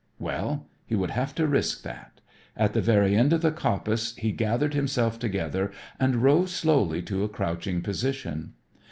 Well, 0.17 0.65
he 0.87 0.95
would 0.95 1.11
have 1.11 1.35
to 1.35 1.45
risk 1.45 1.83
that. 1.83 2.21
At 2.57 2.73
the 2.73 2.81
very 2.81 3.15
end 3.15 3.33
of 3.33 3.43
the 3.43 3.51
coppice 3.51 4.15
he 4.15 4.31
gathered 4.31 4.73
himself 4.73 5.19
together 5.19 5.71
and 5.99 6.23
rose 6.23 6.51
slowly 6.51 7.03
to 7.03 7.23
a 7.23 7.29
crouching 7.29 7.83
position. 7.83 8.53